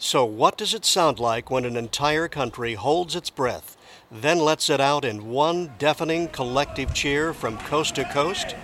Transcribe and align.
So, 0.00 0.24
what 0.24 0.56
does 0.56 0.74
it 0.74 0.84
sound 0.84 1.18
like 1.18 1.50
when 1.50 1.64
an 1.64 1.76
entire 1.76 2.28
country 2.28 2.74
holds 2.74 3.16
its 3.16 3.30
breath, 3.30 3.76
then 4.12 4.38
lets 4.38 4.70
it 4.70 4.80
out 4.80 5.04
in 5.04 5.28
one 5.28 5.72
deafening 5.76 6.28
collective 6.28 6.94
cheer 6.94 7.32
from 7.32 7.58
coast 7.58 7.96
to 7.96 8.04
coast? 8.04 8.54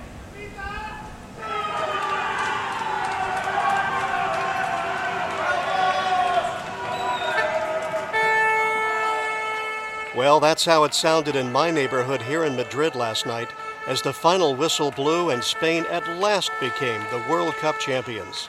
Well, 10.17 10.39
that's 10.39 10.65
how 10.65 10.85
it 10.85 10.95
sounded 10.95 11.35
in 11.35 11.51
my 11.51 11.73
neighborhood 11.73 12.23
here 12.23 12.45
in 12.45 12.55
Madrid 12.55 12.95
last 12.95 13.27
night 13.27 13.49
as 13.89 14.03
the 14.03 14.13
final 14.13 14.55
whistle 14.55 14.93
blew 14.93 15.31
and 15.31 15.43
Spain 15.43 15.85
at 15.91 16.09
last 16.21 16.53
became 16.61 17.01
the 17.11 17.25
World 17.29 17.55
Cup 17.55 17.81
champions. 17.81 18.49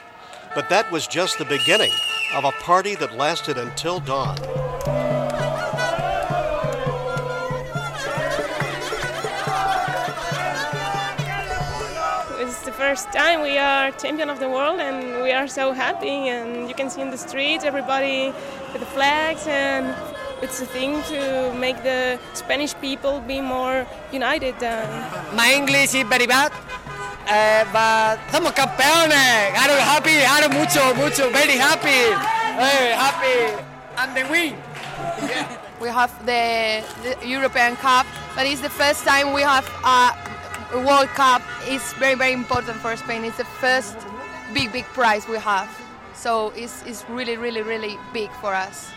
But 0.54 0.68
that 0.68 0.92
was 0.92 1.08
just 1.08 1.38
the 1.38 1.44
beginning 1.44 1.90
of 2.34 2.44
a 2.44 2.52
party 2.52 2.94
that 2.96 3.16
lasted 3.16 3.58
until 3.58 4.00
dawn. 4.00 4.36
It's 12.38 12.60
the 12.60 12.72
first 12.72 13.12
time 13.12 13.42
we 13.42 13.58
are 13.58 13.90
champion 13.92 14.30
of 14.30 14.38
the 14.40 14.48
world 14.48 14.80
and 14.80 15.22
we 15.22 15.32
are 15.32 15.48
so 15.48 15.72
happy 15.72 16.28
and 16.28 16.68
you 16.68 16.74
can 16.74 16.90
see 16.90 17.00
in 17.00 17.10
the 17.10 17.18
streets 17.18 17.64
everybody 17.64 18.32
with 18.72 18.80
the 18.80 18.86
flags 18.86 19.46
and 19.46 19.94
it's 20.42 20.60
a 20.60 20.66
thing 20.66 21.02
to 21.04 21.52
make 21.54 21.82
the 21.82 22.18
Spanish 22.34 22.74
people 22.80 23.20
be 23.20 23.40
more 23.40 23.86
united. 24.12 24.54
Uh. 24.62 24.84
My 25.34 25.52
English 25.54 25.94
is 25.94 26.06
very 26.06 26.26
bad, 26.26 26.52
uh, 27.26 27.64
but 27.72 28.18
somos 28.30 28.52
campeones. 28.52 29.12
I'm 29.12 29.70
happy, 29.82 30.24
I'm 30.24 30.50
mucho, 30.52 30.94
mucho, 30.94 31.30
very 31.30 31.58
happy, 31.58 32.14
very 32.56 32.92
happy, 32.94 33.62
and 33.98 34.16
then 34.16 34.30
we. 34.30 34.54
we 35.80 35.88
have 35.88 36.10
the, 36.24 36.82
the, 37.02 37.28
European 37.28 37.76
Cup, 37.76 38.06
but 38.34 38.46
it's 38.46 38.60
the 38.60 38.70
first 38.70 39.04
time 39.04 39.32
we 39.34 39.42
have 39.42 39.68
a 39.84 40.78
World 40.78 41.08
Cup. 41.08 41.42
It's 41.64 41.92
very, 41.94 42.14
very 42.14 42.32
important 42.32 42.78
for 42.78 42.96
Spain. 42.96 43.24
It's 43.24 43.36
the 43.36 43.44
first 43.44 43.96
big, 44.54 44.72
big 44.72 44.84
prize 44.84 45.28
we 45.28 45.38
have. 45.38 45.68
So 46.14 46.50
it's, 46.56 46.82
it's 46.86 47.04
really, 47.10 47.36
really, 47.36 47.62
really 47.62 47.98
big 48.12 48.30
for 48.40 48.54
us. 48.54 48.90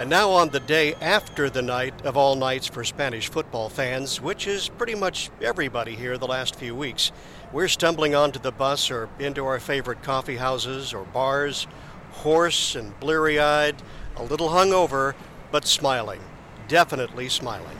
And 0.00 0.08
now, 0.08 0.30
on 0.30 0.48
the 0.48 0.60
day 0.60 0.94
after 0.94 1.50
the 1.50 1.60
night 1.60 2.06
of 2.06 2.16
all 2.16 2.34
nights 2.34 2.66
for 2.66 2.84
Spanish 2.84 3.28
football 3.28 3.68
fans, 3.68 4.18
which 4.18 4.46
is 4.46 4.70
pretty 4.70 4.94
much 4.94 5.28
everybody 5.42 5.94
here 5.94 6.16
the 6.16 6.26
last 6.26 6.54
few 6.54 6.74
weeks, 6.74 7.12
we're 7.52 7.68
stumbling 7.68 8.14
onto 8.14 8.38
the 8.38 8.50
bus 8.50 8.90
or 8.90 9.10
into 9.18 9.44
our 9.44 9.60
favorite 9.60 10.02
coffee 10.02 10.36
houses 10.36 10.94
or 10.94 11.04
bars, 11.04 11.66
hoarse 12.12 12.76
and 12.76 12.98
bleary 12.98 13.38
eyed, 13.38 13.76
a 14.16 14.22
little 14.22 14.48
hungover, 14.48 15.12
but 15.52 15.66
smiling. 15.66 16.22
Definitely 16.66 17.28
smiling. 17.28 17.76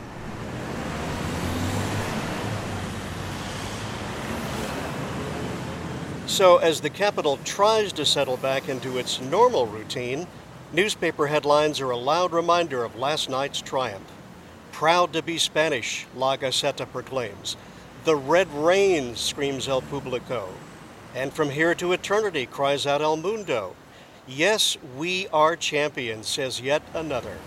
So, 6.27 6.57
as 6.57 6.81
the 6.81 6.91
capital 6.91 7.39
tries 7.45 7.91
to 7.93 8.05
settle 8.05 8.37
back 8.37 8.69
into 8.69 8.99
its 8.99 9.19
normal 9.19 9.65
routine, 9.65 10.27
newspaper 10.73 11.27
headlines 11.27 11.81
are 11.81 11.91
a 11.91 11.97
loud 11.97 12.31
reminder 12.31 12.83
of 12.83 12.95
last 12.95 13.29
night's 13.29 13.61
triumph. 13.61 14.09
Proud 14.71 15.13
to 15.13 15.21
be 15.21 15.37
Spanish, 15.37 16.07
La 16.15 16.37
Gaceta 16.37 16.89
proclaims. 16.91 17.57
The 18.05 18.15
red 18.15 18.51
rain, 18.53 19.15
screams 19.15 19.67
El 19.67 19.81
Publico. 19.81 20.47
And 21.13 21.33
from 21.33 21.49
here 21.49 21.75
to 21.75 21.91
eternity, 21.91 22.45
cries 22.45 22.87
out 22.87 23.01
El 23.01 23.17
Mundo. 23.17 23.75
Yes, 24.27 24.77
we 24.97 25.27
are 25.27 25.55
champions, 25.55 26.27
says 26.27 26.61
yet 26.61 26.81
another. 26.93 27.37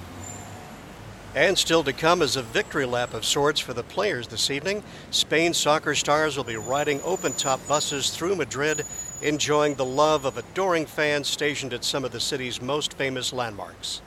And 1.34 1.58
still 1.58 1.82
to 1.82 1.92
come 1.92 2.22
is 2.22 2.36
a 2.36 2.42
victory 2.42 2.86
lap 2.86 3.12
of 3.14 3.24
sorts 3.24 3.58
for 3.58 3.72
the 3.72 3.82
players 3.82 4.28
this 4.28 4.50
evening. 4.50 4.84
Spain's 5.10 5.56
soccer 5.56 5.94
stars 5.96 6.36
will 6.36 6.44
be 6.44 6.56
riding 6.56 7.00
open 7.02 7.32
top 7.32 7.66
buses 7.66 8.10
through 8.10 8.36
Madrid, 8.36 8.86
enjoying 9.22 9.74
the 9.74 9.84
love 9.84 10.24
of 10.24 10.36
adoring 10.36 10.86
fans 10.86 11.28
stationed 11.28 11.72
at 11.72 11.84
some 11.84 12.04
of 12.04 12.12
the 12.12 12.20
city's 12.20 12.60
most 12.60 12.94
famous 12.94 13.32
landmarks. 13.32 14.02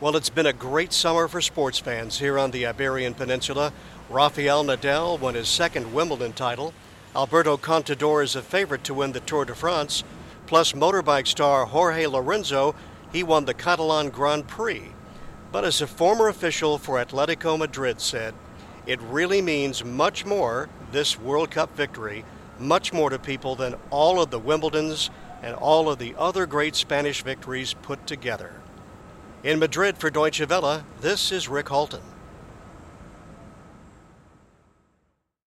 Well, 0.00 0.16
it's 0.16 0.30
been 0.30 0.46
a 0.46 0.52
great 0.52 0.92
summer 0.92 1.28
for 1.28 1.40
sports 1.40 1.78
fans 1.78 2.18
here 2.18 2.38
on 2.38 2.50
the 2.50 2.66
Iberian 2.66 3.14
Peninsula. 3.14 3.72
Rafael 4.10 4.64
Nadal 4.64 5.18
won 5.18 5.34
his 5.34 5.48
second 5.48 5.94
Wimbledon 5.94 6.32
title. 6.32 6.74
Alberto 7.16 7.56
Contador 7.56 8.22
is 8.22 8.34
a 8.34 8.42
favorite 8.42 8.84
to 8.84 8.94
win 8.94 9.12
the 9.12 9.20
Tour 9.20 9.44
de 9.44 9.54
France. 9.54 10.02
Plus, 10.46 10.72
motorbike 10.72 11.26
star 11.26 11.64
Jorge 11.64 12.06
Lorenzo, 12.06 12.74
he 13.12 13.22
won 13.22 13.44
the 13.44 13.54
Catalan 13.54 14.10
Grand 14.10 14.48
Prix. 14.48 14.82
But 15.52 15.64
as 15.64 15.80
a 15.80 15.86
former 15.86 16.28
official 16.28 16.76
for 16.78 16.96
Atletico 17.02 17.56
Madrid 17.56 18.00
said, 18.00 18.34
it 18.86 19.00
really 19.00 19.40
means 19.40 19.84
much 19.84 20.26
more, 20.26 20.68
this 20.90 21.18
World 21.18 21.50
Cup 21.50 21.74
victory, 21.76 22.24
much 22.58 22.92
more 22.92 23.10
to 23.10 23.18
people 23.18 23.56
than 23.56 23.74
all 23.90 24.20
of 24.20 24.30
the 24.30 24.40
Wimbledons 24.40 25.10
and 25.42 25.54
all 25.54 25.90
of 25.90 25.98
the 25.98 26.14
other 26.16 26.46
great 26.46 26.74
Spanish 26.74 27.22
victories 27.22 27.74
put 27.74 28.06
together. 28.06 28.52
In 29.42 29.58
Madrid 29.58 29.98
for 29.98 30.08
Deutsche 30.08 30.48
Welle, 30.48 30.84
this 31.00 31.30
is 31.30 31.48
Rick 31.48 31.68
Halton. 31.68 32.13